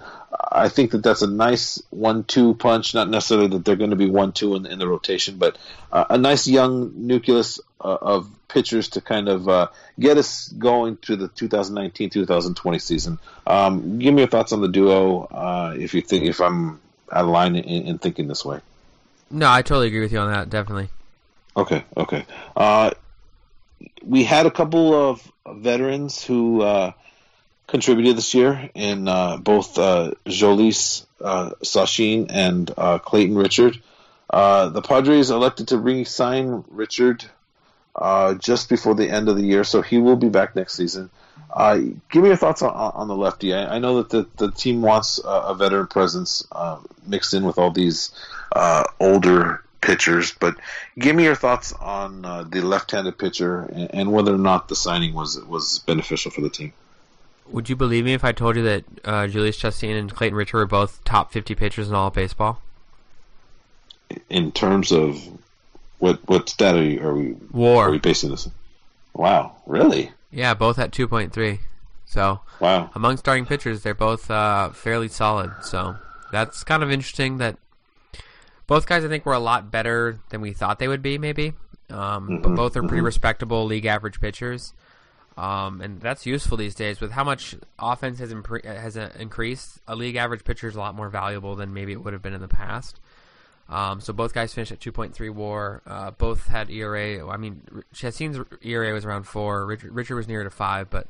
[0.52, 2.96] I think that that's a nice one-two punch.
[2.96, 5.58] Not necessarily that they're going to be one-two in, in the rotation, but
[5.92, 9.68] uh, a nice young nucleus uh, of pitchers to kind of uh,
[10.00, 13.20] get us going to the 2019-2020 season.
[13.46, 15.26] Um, give me your thoughts on the duo.
[15.26, 16.80] Uh, if you think if I'm
[17.12, 18.60] out of line in, in, thinking this way.
[19.30, 20.50] No, I totally agree with you on that.
[20.50, 20.90] Definitely.
[21.56, 21.84] Okay.
[21.96, 22.26] Okay.
[24.04, 26.92] We had a couple of veterans who uh,
[27.70, 31.52] contributed this year in uh, both uh, Jhoulys uh,
[32.30, 33.82] and uh, Clayton Richard.
[34.30, 37.26] Uh, the Padres elected to re-sign Richard
[37.96, 41.10] uh, just before the end of the year, so he will be back next season.
[41.58, 43.54] give me your thoughts on, on the lefty.
[43.54, 46.48] I, I, know that the, the team wants a veteran presence
[47.08, 48.12] mixed in with all these
[49.00, 50.56] older pitchers, but
[50.98, 54.76] give me your thoughts on uh, the left-handed pitcher and, and, whether or not the
[54.76, 56.74] signing was was beneficial for the team.
[57.48, 60.58] Would you believe me if I told you that uh, Jhoulys Chacín and Clayton Richard
[60.58, 62.62] were both top 50 pitchers in all of baseball?
[64.30, 65.20] In terms of
[66.00, 67.88] what what stat are, you, are we War.
[67.88, 68.50] are we basing this?
[69.14, 70.12] Wow, really?
[70.32, 71.60] Yeah, both at 2.3.
[72.06, 72.90] So Wow.
[72.96, 75.52] among starting pitchers, they're both uh, fairly solid.
[75.62, 75.98] So
[76.32, 77.58] that's kind of interesting that
[78.70, 81.54] both guys, I think, were a lot better than we thought they would be, maybe.
[81.90, 84.76] Um, But both are pretty respectable league average pitchers.
[85.36, 89.80] Um, and that's useful these days with how much offense has impre- has uh, increased.
[89.88, 92.34] A league average pitcher is a lot more valuable than maybe it would have been
[92.34, 93.00] in the past.
[93.70, 95.82] Um, so both guys finished at 2.3 WAR.
[95.88, 97.28] Uh, both had ERA.
[97.28, 99.66] I mean, Chacín's ERA was around four.
[99.66, 101.08] Richard, Richard was near to five, but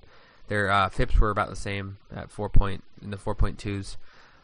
[0.48, 3.98] their uh, FIPS were about the same at four point in the 4.2s.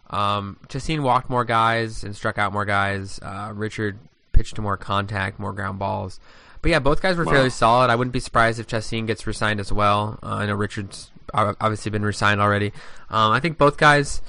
[0.09, 3.19] Um, Chacín walked more guys and struck out more guys.
[3.21, 3.97] Uh, Richard
[4.31, 6.19] pitched to more contact, more ground balls.
[6.61, 7.91] But yeah, both guys were fairly solid.
[7.91, 10.17] I wouldn't be surprised if Chacín gets resigned as well.
[10.23, 12.73] Uh, I know Richard's obviously been resigned already.
[13.09, 14.21] Um, I think both guys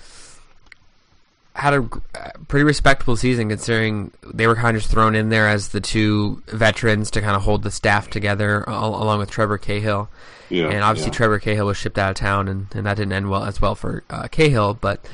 [1.55, 5.49] had a uh, pretty respectable season considering they were kind of just thrown in there
[5.49, 9.57] as the two veterans to kind of hold the staff together al- along with Trevor
[9.57, 10.11] Cahill.
[10.51, 11.17] Yeah, and obviously yeah.
[11.17, 13.75] Trevor Cahill was shipped out of town, and, and that didn't end well as well
[13.75, 14.75] for uh, Cahill.
[14.75, 15.05] But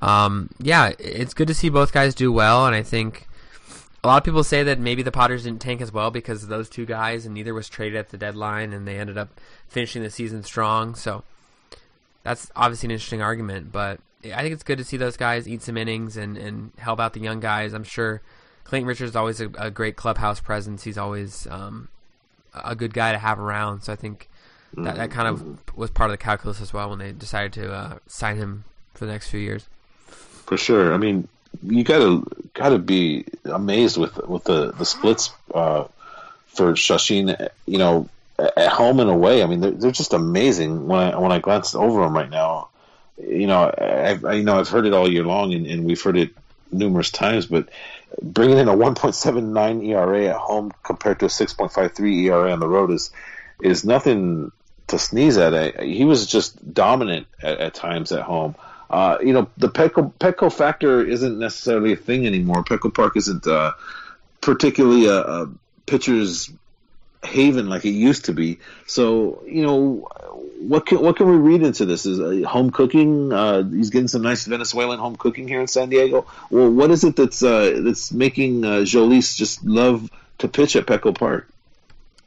[0.00, 3.26] um, yeah, it's good to see both guys do well, and I think
[4.02, 6.48] a lot of people say that maybe the Padres didn't tank as well because of
[6.48, 10.02] those two guys, and neither was traded at the deadline, and they ended up finishing
[10.02, 10.94] the season strong.
[10.94, 11.24] So
[12.22, 15.62] that's obviously an interesting argument, but I think it's good to see those guys eat
[15.62, 17.72] some innings and, and help out the young guys.
[17.72, 18.20] I'm sure
[18.64, 20.84] Clayton Richards is always a, a great clubhouse presence.
[20.84, 21.88] He's always um,
[22.54, 23.82] a good guy to have around.
[23.82, 24.28] So I think
[24.74, 27.72] that, that kind of was part of the calculus as well when they decided to
[27.72, 29.68] uh, sign him for the next few years.
[30.48, 30.94] For sure.
[30.94, 31.28] I mean,
[31.62, 32.22] you gotta
[32.54, 35.84] gotta be amazed with with the the splits uh,
[36.46, 37.50] for Chacín.
[37.66, 38.08] You know,
[38.38, 39.42] at home and away.
[39.42, 40.86] I mean, they're, they're just amazing.
[40.86, 42.68] When I when I glance over them right now,
[43.18, 46.00] you know, I've I, you know I've heard it all year long, and, and we've
[46.00, 46.30] heard it
[46.72, 47.44] numerous times.
[47.44, 47.68] But
[48.22, 52.90] bringing in a 1.79 ERA at home compared to a 6.53 ERA on the road
[52.90, 53.10] is
[53.60, 54.50] is nothing
[54.86, 55.52] to sneeze at.
[55.52, 58.54] I, he was just dominant at, at times at home.
[58.90, 62.64] Uh, you know, the Petco, Petco factor isn't necessarily a thing anymore.
[62.64, 63.72] Petco Park isn't uh,
[64.40, 65.50] particularly a, a
[65.86, 66.50] pitcher's
[67.24, 68.58] haven like it used to be.
[68.86, 70.08] So, you know,
[70.60, 72.06] what can what can we read into this?
[72.06, 73.32] Is uh, home cooking?
[73.32, 76.26] Uh, he's getting some nice Venezuelan home cooking here in San Diego.
[76.50, 80.86] Well, what is it that's uh, that's making uh, Jhoulys just love to pitch at
[80.86, 81.48] Petco Park?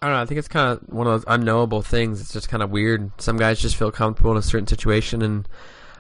[0.02, 0.22] I don't know.
[0.22, 2.22] I think it's kind of one of those unknowable things.
[2.22, 3.12] It's just kind of weird.
[3.22, 5.48] Some guys just feel comfortable in a certain situation, and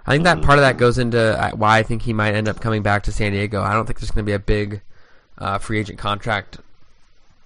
[0.05, 2.47] I think that part of that goes into uh, why I think he might end
[2.47, 3.61] up coming back to San Diego.
[3.61, 4.81] I don't think there's going to be a big
[5.37, 6.57] uh, free agent contract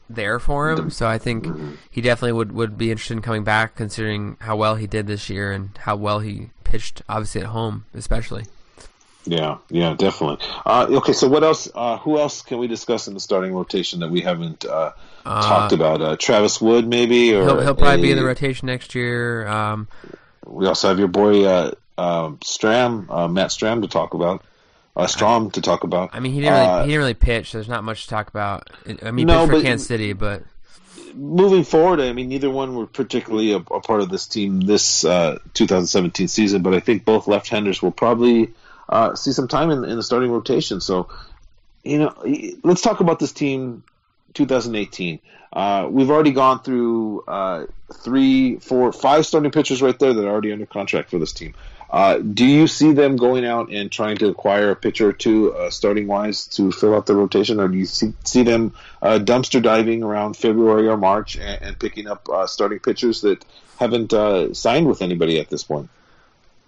[0.10, 1.48] there for him, so I think
[1.90, 5.30] he definitely would, would be interested in coming back, considering how well he did this
[5.30, 8.46] year and how well he pitched, obviously at home, especially.
[9.26, 10.46] Yeah, yeah, definitely.
[10.66, 11.68] Uh, okay, so what else?
[11.74, 14.92] Uh, who else can we discuss in the starting rotation that we haven't uh,
[15.24, 16.02] talked about?
[16.02, 19.48] Uh, Travis Wood, maybe, or He'll, he'll probably be in the rotation next year.
[19.48, 19.88] Um,
[20.46, 24.44] We also have your boy uh, um Strahm, uh, Matt Strahm, to talk about.
[24.96, 26.12] Uh, Strahm to talk about.
[26.14, 27.52] I mean, he didn't really, Uh, he didn't really pitch.
[27.52, 28.70] So there's not much to talk about.
[29.04, 30.44] I mean, No, for but- Kansas City, but
[31.16, 35.06] moving forward, I mean, neither one were particularly a, a part of this team this
[35.06, 38.54] uh, 2017 season, but I think both left-handers will probably
[38.90, 40.82] uh, see some time in, in the starting rotation.
[40.82, 41.10] So,
[41.84, 42.14] you know,
[42.64, 43.84] let's talk about this team
[44.34, 45.20] 2018.
[45.54, 50.30] Uh, we've already gone through uh, three, four, five starting pitchers right there that are
[50.30, 51.54] already under contract for this team.
[51.96, 55.54] Uh, do you see them going out and trying to acquire a pitcher or two,
[55.54, 59.18] uh, starting wise, to fill out the rotation, or do you see, see them uh,
[59.18, 63.46] dumpster diving around February or March and, and picking up uh, starting pitchers that
[63.80, 65.88] haven't uh, signed with anybody at this point?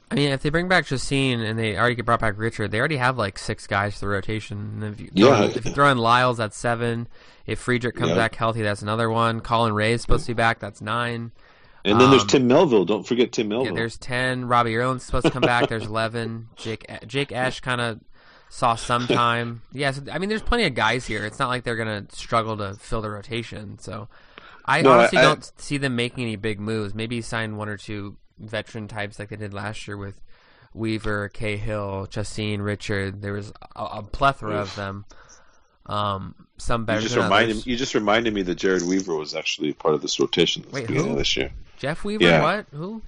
[0.10, 2.80] I mean, if they bring back Chacín and they already get brought back Richard, they
[2.80, 4.80] already have like six guys for the rotation.
[4.82, 5.44] And if you throw, Yeah.
[5.44, 7.10] in, if you throw in Lyles, that's seven.
[7.46, 8.16] If Friedrich comes Yeah.
[8.16, 9.42] back healthy, that's another one.
[9.42, 10.60] Colin Rea is supposed to be back.
[10.60, 11.32] That's nine.
[11.86, 12.86] And then there's Um, Tim Melville.
[12.86, 13.68] Don't forget Tim Melville.
[13.74, 14.46] Yeah, there's ten.
[14.46, 15.70] Robbie Erlin's supposed to come back.
[15.70, 16.50] There's eleven.
[16.56, 18.00] Jake Jake Esch kind of
[18.50, 19.62] saw some time.
[19.72, 21.26] Yeah, so, I mean, there's plenty of guys here.
[21.26, 23.80] It's not like they're gonna struggle to fill the rotation.
[23.80, 24.10] So,
[24.66, 26.94] I No, honestly I- don't see them making any big moves.
[26.94, 30.20] Maybe sign one or two veteran types like they did last year with
[30.74, 33.22] Weaver, Cahill, Chacín, Richard.
[33.22, 35.06] There was a, a plethora of them.
[35.88, 39.73] Um, some better you just reminded you just reminded me that Jered Weaver was actually
[39.73, 41.12] part of this rotation at the Wait, beginning who?
[41.13, 41.52] of this year.
[41.78, 42.41] Jeff Weaver, Yeah.
[42.41, 42.65] what?
[42.73, 43.02] Who?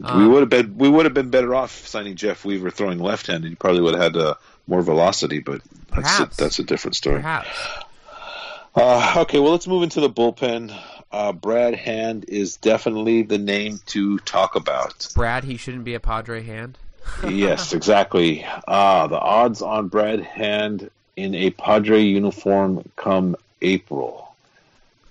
[0.00, 2.98] we Um, would have been we would have been better off signing Jeff Weaver throwing
[2.98, 3.48] left-handed.
[3.48, 4.34] You probably would have had uh,
[4.66, 5.60] more velocity, but
[5.94, 7.16] that's a, that's a different story.
[7.22, 7.48] Perhaps.
[8.74, 10.76] Uh, okay, well let's move into the bullpen.
[11.12, 15.08] uh, Brad Hand is definitely the name to talk about.
[15.14, 16.76] Brad, he shouldn't be a Padre hand.
[17.28, 18.44] yes, exactly.
[18.66, 24.34] Uh, the odds on Brad Hand in a Padre uniform come April.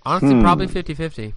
[0.06, 1.34] Honestly, probably 50-50.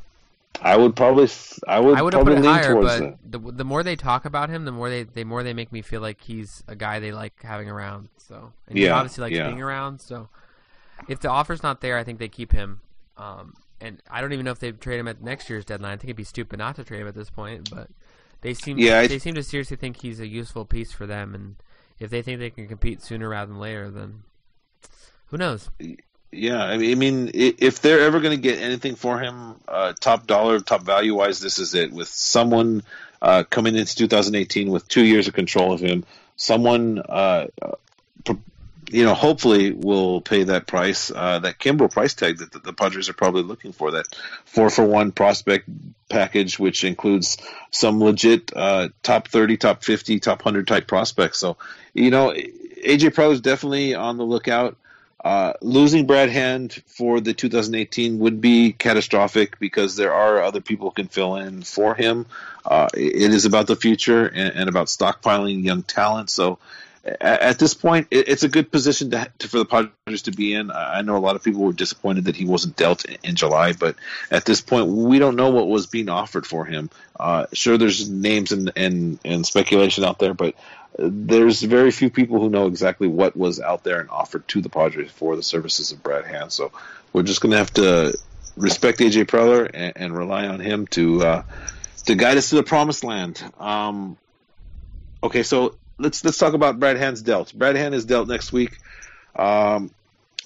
[0.63, 1.29] I would probably,
[1.69, 3.17] I would, I would have probably put it higher, but that.
[3.31, 5.83] the, the more they talk about him, the more they the more they make me
[5.83, 8.09] feel like he's a guy they like having around.
[8.17, 9.49] So and he obviously likes yeah.
[9.49, 10.01] being around.
[10.01, 10.29] So
[11.09, 12.81] if the offer's not there, I think they keep him.
[13.19, 15.93] Um, and I don't even know if they'd trade him at next year's deadline.
[15.93, 17.71] I think it'd be stupid not to trade him at this point.
[17.71, 17.89] But
[18.41, 21.35] they seem Yeah, I- they seem to seriously think he's a useful piece for them.
[21.35, 21.57] And
[21.99, 24.23] if they think they can compete sooner rather than later, then
[25.27, 25.69] who knows?
[26.33, 30.61] Yeah, I mean, if they're ever going to get anything for him, uh, top dollar,
[30.61, 31.93] top value wise, this is it.
[31.93, 32.83] With someone
[33.23, 36.05] uh, coming into 2018 with two years of control of him,
[36.37, 37.73] someone, uh, uh,
[38.91, 42.73] you know, hopefully will pay that price, uh, that Kimbrel price tag that the, the
[42.73, 43.93] Padres are probably looking for.
[43.93, 44.07] That
[44.45, 45.69] four for one prospect
[46.09, 47.39] package, which includes
[47.71, 51.39] some legit uh, top 30, top 50, top 100 type prospects.
[51.39, 51.57] So,
[51.95, 54.77] you know, AJ Preller is definitely on the lookout.
[55.25, 60.89] Uh, losing Brad Hand for the 2018 would be catastrophic because there are other people
[60.89, 62.27] who can fill in for him.
[62.65, 66.31] Uh, it is about the future and, and about stockpiling young talent.
[66.31, 66.59] So
[67.21, 70.71] at, this point, it's a good position to, to, for the Padres to be in.
[70.71, 73.35] I I know a lot of people were disappointed that he wasn't dealt in, in
[73.37, 73.97] July, but
[74.31, 76.91] at this point, we don't know what was being offered for him.
[77.19, 80.55] Uh, sure, there's names and, and, and speculation out there, but
[80.99, 84.69] there's very few people who know exactly what was out there and offered to the
[84.69, 86.53] Padres for the services of Brad Hand.
[86.53, 86.73] So
[87.13, 88.19] we're just going to have to
[88.57, 91.43] respect AJ Preller and, and rely on him to uh,
[92.07, 93.43] to guide us to the promised land.
[93.59, 94.17] Um,
[95.23, 97.53] okay, so let's let's talk about Brad Hand's dealt.
[97.55, 98.79] Brad Hand is dealt next week.
[99.35, 99.91] Um,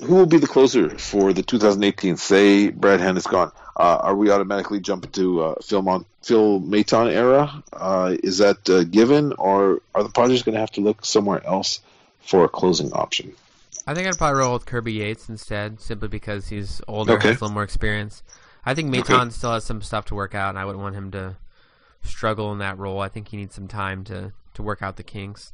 [0.01, 2.17] who will be the closer for the 2018?
[2.17, 3.53] Say Brad Hand is gone.
[3.77, 7.63] Uh, are we automatically jumping to uh, Phil, Mon- Phil Maton era?
[7.73, 11.45] Uh, is that uh, given, or are the Padres going to have to look somewhere
[11.47, 11.81] else
[12.21, 13.33] for a closing option?
[13.87, 17.29] I think I'd probably roll with Kirby Yates instead, simply because he's older, Okay.
[17.29, 18.23] has a little more experience.
[18.67, 21.11] I think Maton still has some stuff to work out, and I wouldn't want him
[21.13, 21.37] to
[22.03, 23.01] struggle in that role.
[23.01, 25.53] I think he needs some time to, to work out the kinks.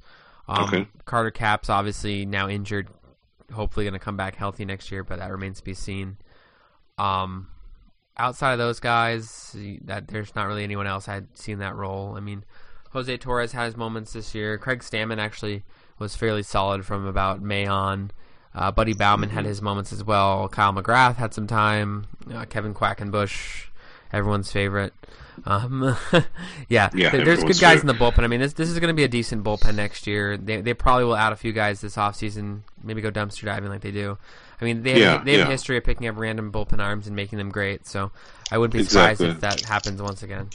[0.48, 0.88] Um, Okay.
[1.04, 2.88] Carter Capps obviously now injured,
[3.52, 6.16] hopefully going to come back healthy next year, but that remains to be seen.
[6.98, 7.48] Um,
[8.16, 9.54] outside of those guys,
[9.85, 12.14] that there's not really anyone else I'd seen that role.
[12.16, 12.44] I mean,
[12.90, 14.56] Jose Torres had his moments this year.
[14.59, 15.64] Craig Stammen actually
[15.98, 18.11] was fairly solid from about May on.
[18.54, 20.48] Uh, Buddy Baumann had his moments as well.
[20.48, 22.06] Kyle McGrath had some time.
[22.32, 23.66] Uh, Kevin Quackenbush,
[24.12, 24.92] everyone's favorite.
[25.44, 25.96] Um,
[26.68, 27.80] yeah, Yeah, there- there's good guys favorite.
[27.82, 28.24] in the bullpen.
[28.24, 30.36] I mean, this this is going to be a decent bullpen next year.
[30.36, 33.82] They they probably will add a few guys this offseason, maybe go dumpster diving like
[33.82, 34.16] they do.
[34.60, 35.46] I mean, they have, Yeah, they have yeah.
[35.48, 37.86] a history of picking up random bullpen arms and making them great.
[37.86, 38.10] So
[38.50, 39.34] I wouldn't be surprised Exactly.
[39.34, 40.48] if that happens once again.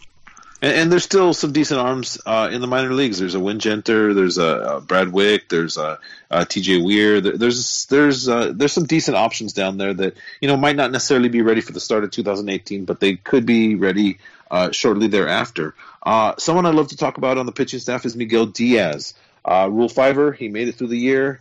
[0.62, 3.20] And, and there's still some decent arms uh, in the minor leagues.
[3.20, 4.44] There's a Wingenter, there's a,
[4.78, 6.82] a Brad Wieck, there's a, a T.J.
[6.82, 7.20] Weir.
[7.22, 10.92] There- There's there's uh, there's some decent options down there that you know might not
[10.92, 14.20] necessarily be ready for the start of 2018, but they could be ready
[14.50, 15.74] uh, shortly thereafter.
[16.04, 19.14] Uh, someone I'd love to talk about on the pitching staff is Miguel Diaz.
[19.44, 21.40] Uh, Rule Fiver, he made it through the year.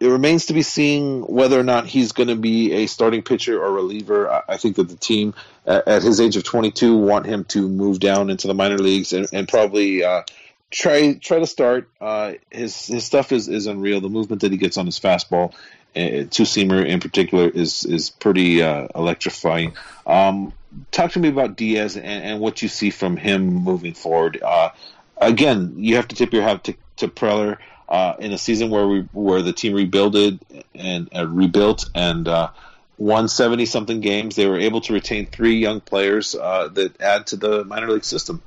[0.00, 3.62] It remains to be seen whether or not he's going to be a starting pitcher
[3.62, 4.42] or reliever.
[4.48, 5.34] I, think that the team,
[5.66, 9.26] at, his age of 22, want him to move down into the minor leagues and,
[9.32, 10.22] and probably uh,
[10.70, 11.88] try try to start.
[12.00, 14.00] Uh, his his stuff is, is unreal.
[14.00, 15.52] The movement that he gets on his fastball,
[15.96, 19.74] uh, two seamer in particular, is is pretty uh, electrifying.
[20.06, 20.52] Um,
[20.90, 24.40] talk to me about Diaz and, and what you see from him moving forward.
[24.42, 24.70] Uh,
[25.16, 27.58] again, you have to tip your hat to, to Preller
[27.88, 30.40] uh, in a season where we where the team rebuilded
[30.74, 32.50] and uh, rebuilt and uh,
[32.98, 34.36] won seventy something games.
[34.36, 38.04] They were able to retain three young players uh, that add to the minor league
[38.04, 38.42] system.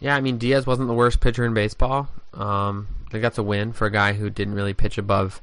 [0.00, 2.08] Yeah, I mean Diaz wasn't the worst pitcher in baseball.
[2.32, 5.40] Um, I think that's a win for a guy who didn't really pitch above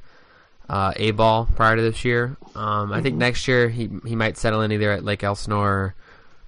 [0.68, 2.36] uh, a ball prior to this year.
[2.54, 5.94] Um, I think next year he he might settle in either at Lake Elsinore or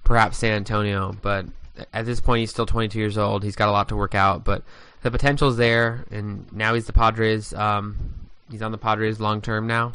[0.03, 1.15] perhaps San Antonio.
[1.21, 1.45] But
[1.93, 3.43] at this point, he's still 22 years old.
[3.43, 4.63] He's got a lot to work out, but
[5.01, 6.05] the potential's there.
[6.11, 7.53] And now he's the Padres.
[7.53, 9.93] Um, he's on the Padres long term now.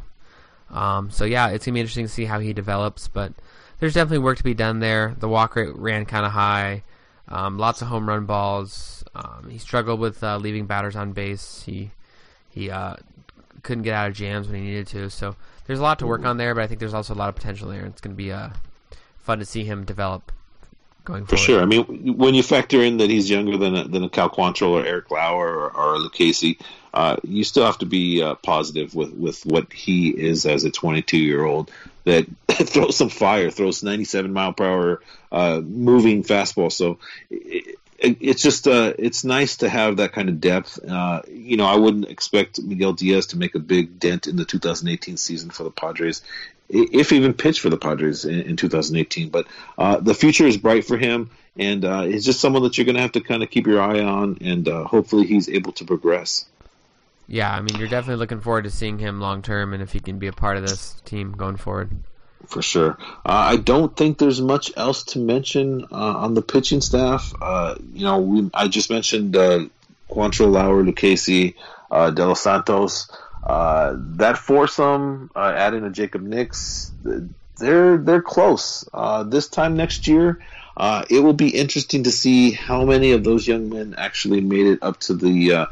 [0.71, 3.09] Um, so yeah, it's gonna be interesting to see how he develops.
[3.09, 3.33] But
[3.79, 5.15] there's definitely work to be done there.
[5.19, 6.83] The walk rate ran kind of high.
[7.29, 9.05] Um, lots of home run balls.
[9.15, 11.63] Um, he struggled with uh, leaving batters on base.
[11.63, 11.91] He
[12.51, 12.97] he uh,
[13.63, 15.11] couldn't get out of jams when he needed to.
[15.11, 15.37] So
[15.67, 17.35] there's a lot to work on there, but I think there's also a lot of
[17.35, 17.85] potential there.
[17.87, 18.51] It's going to be uh,
[19.19, 20.31] fun to see him develop.
[21.05, 21.61] Going For sure.
[21.61, 24.71] I mean, when you factor in that he's younger than a, than a Cal Quantrill
[24.71, 26.59] or Eric Lauer or, or Lucchesi,
[26.95, 30.71] uh, you still have to be uh, positive with, with what he is as a
[30.71, 31.71] 22 year old
[32.05, 36.73] that throws some fire, throws 97 mile per hour uh, moving fastball.
[36.73, 36.99] So
[37.31, 40.79] it, it, it's just uh, it's nice to have that kind of depth.
[40.83, 44.45] Uh, you know, I wouldn't expect Miguel Diaz to make a big dent in the
[44.45, 46.23] 2018 season for the Padres,
[46.69, 49.29] if even pitch for the Padres in, in 2018.
[49.29, 49.47] But
[49.79, 52.97] uh, the future is bright for him, and uh, he's just someone that you're going
[52.97, 55.85] to have to kind of keep your eye on, and uh, hopefully he's able to
[55.85, 56.47] progress.
[57.27, 60.01] Yeah, I mean, you're definitely looking forward to seeing him long term, and if he
[60.01, 61.91] can be a part of this team going forward.
[62.47, 62.99] For sure.
[63.25, 67.33] Uh, I don't think there's much else to mention uh, on the pitching staff.
[67.41, 69.67] Uh, you know, we, I just mentioned uh,
[70.11, 71.55] Quantrill, Lauer, Lucchesi,
[71.91, 73.11] uh, De Los Santos.
[73.45, 76.91] Uh, that foursome, uh, adding a Jacob Nix,
[77.59, 78.89] they're they're close.
[78.93, 80.41] Uh, this time next year,
[80.77, 84.67] uh, it will be interesting to see how many of those young men actually made
[84.67, 85.67] it up to the uh,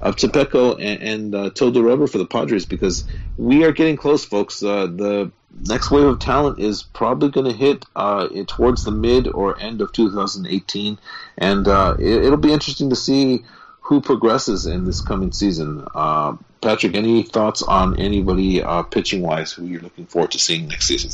[0.00, 3.04] up to Petco and, and uh, the rubber for the Padres because
[3.36, 4.58] we are getting close, folks.
[4.58, 5.30] The
[5.68, 9.80] next wave of talent is probably going to hit uh, towards the mid or end
[9.80, 10.98] of 2018,
[11.38, 13.44] and uh, it, it'll be interesting to see
[13.82, 15.84] who progresses in this coming season.
[15.94, 20.68] Uh, Patrick, any thoughts on anybody uh, pitching wise who you're looking forward to seeing
[20.68, 21.10] next season?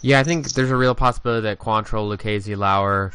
[0.00, 3.12] Yeah, I think there's a real possibility that Quantrill, Lucchesi, Lauer,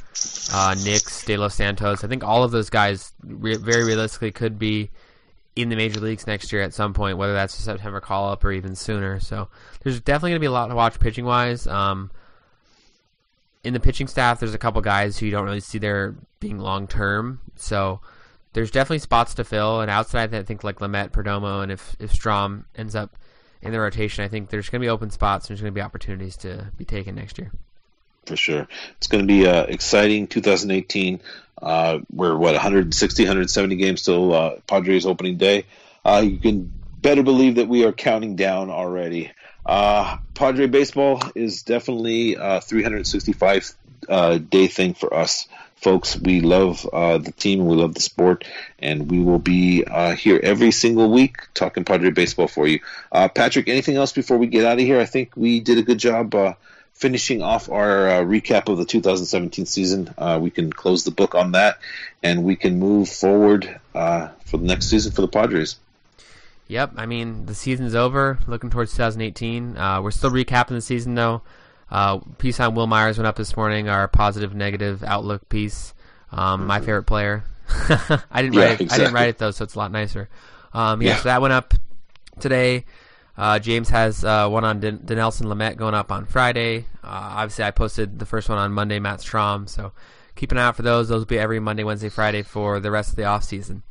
[0.52, 4.60] uh, Nix, De Los Santos, I think all of those guys re- very realistically could
[4.60, 4.90] be
[5.56, 8.44] in the major leagues next year at some point, whether that's a September call up
[8.44, 9.20] or even sooner.
[9.20, 9.50] So
[9.84, 11.68] there's definitely going to be a lot to watch pitching wise.
[11.68, 12.12] Um,
[13.64, 16.60] in the pitching staff, there's a couple guys who you don't really see there being
[16.60, 17.40] long term.
[17.56, 18.02] So
[18.54, 19.82] there's definitely spots to fill.
[19.82, 23.16] And outside, that I think like Lamet, Perdomo, and if if Strahm ends up
[23.62, 25.46] in the rotation, I think there's going to be open spots.
[25.46, 27.52] And there's going to be opportunities to be taken next year.
[28.26, 31.20] For sure, it's going to be uh, exciting 2018.
[31.62, 35.66] Uh, we're what 160, 170 games till uh, Padres opening day.
[36.06, 39.32] Uh, you can better believe that we are counting down already.
[39.66, 43.76] Uh, Padre baseball is definitely a 365
[44.10, 46.18] uh, day thing for us, folks.
[46.18, 48.46] We love uh, the team we love the sport,
[48.80, 52.80] and we will be uh, here every single week talking Padre baseball for you.
[53.12, 55.00] Uh, Patrick, anything else before we get out of here?
[55.00, 56.54] I think we did a good job uh,
[56.94, 60.14] finishing off our uh, recap of the 2017 season.
[60.18, 61.78] Uh, we can close the book on that,
[62.22, 65.78] and we can move forward uh, for the next season for the Padres.
[66.68, 68.40] Yep, I mean the season's over.
[68.48, 69.78] Looking towards 2018.
[69.78, 71.42] Uh, we're still recapping the season though.
[71.94, 73.88] Uh, piece on Wil Myers went up this morning.
[73.88, 75.94] Our positive negative outlook piece.
[76.32, 77.44] Um, my favorite player.
[77.70, 78.92] I didn't Yeah, write it.
[78.92, 80.28] I didn't write it though, so it's a lot nicer.
[80.74, 81.18] Um, yeah, Yeah.
[81.18, 81.76] so that went up
[82.40, 82.86] today.
[83.38, 86.86] Uh, James has uh, one on Den- Dinelson Lamet going up on Friday.
[87.04, 89.70] Uh, obviously, I posted the first one on Monday, Matt Strahm.
[89.70, 89.92] So
[90.36, 91.10] keep an eye out for those.
[91.10, 93.84] Those will be every Monday, Wednesday, Friday for the rest of the off season.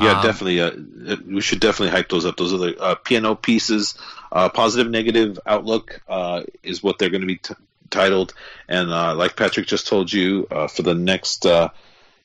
[0.00, 0.60] Yeah, Um, definitely.
[0.60, 2.36] Uh, we should definitely hype those up.
[2.36, 3.94] Those are the uh, piano pieces.
[4.32, 7.52] Uh, positive, negative outlook uh, is what they're going to be t-
[7.90, 8.32] titled.
[8.66, 11.68] And uh, like Patrick just told you, uh, for the next, uh,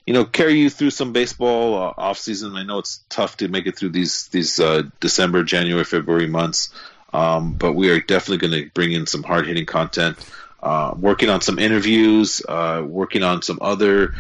[0.06, 2.56] you know, carry you through some baseball uh, off season.
[2.56, 4.58] I know it's tough to make it through these these
[5.02, 6.74] December, January, February months,
[7.12, 10.18] um, but we are definitely going to bring in some hard hitting content.
[10.64, 14.14] Working on some interviews, working on some other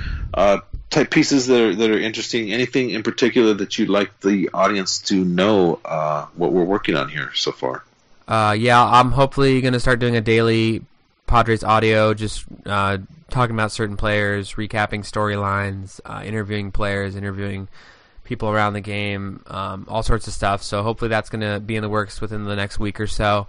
[0.89, 2.51] type pieces that are that are interesting.
[2.51, 7.09] Anything in particular that you'd like the audience to know uh, what we're working on
[7.09, 7.83] here so far?
[8.27, 10.83] Uh, yeah, I'm hopefully going to start doing a daily
[11.27, 12.97] Padres audio, just uh,
[13.29, 17.67] talking about certain players, recapping storylines, uh, interviewing players, interviewing
[18.23, 20.61] people around the game, um, all sorts of stuff.
[20.61, 23.47] So hopefully that's going to be in the works within the next week or so.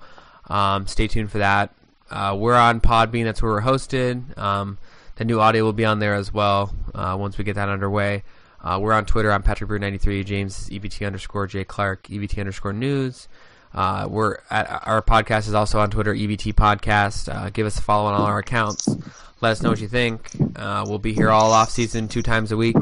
[0.49, 1.75] Um, stay tuned for that.
[2.11, 3.25] Uh, we're on Podbean.
[3.25, 4.39] That's where we're hosted.
[4.39, 4.79] Um,
[5.19, 8.23] the new audio will be on there as well uh, once we get that underway.
[8.63, 9.33] Uh, we're on Twitter.
[9.33, 10.23] I'm Patrick Brew 93.
[10.23, 12.05] James EVT underscore J Clark.
[12.05, 13.29] EVT underscore News.
[13.75, 16.15] Uh, we're at, our podcast is also on Twitter.
[16.15, 17.35] EVT Podcast.
[17.35, 18.89] Uh, give us a follow on all our accounts.
[19.41, 20.31] Let us know what you think.
[20.55, 22.77] Uh, we'll be here all off season, two times a week,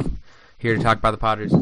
[0.58, 1.54] here to talk about the Padres.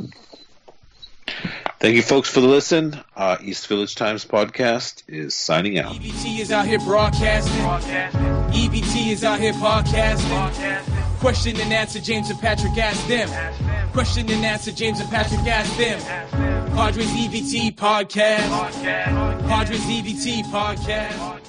[1.81, 2.99] Thank you, folks, for the listen.
[3.15, 5.95] Uh, East Village Times podcast is signing out.
[5.95, 7.53] EVT is out here broadcasting.
[7.53, 11.19] EVT is out here podcasting.
[11.21, 13.29] Question and answer, James and Patrick ask them.
[13.93, 16.01] Question and answer, James and Patrick ask them.
[16.75, 18.49] Padres EVT podcast.
[18.49, 19.49] podcast.
[19.49, 21.41] Padres EVT podcast.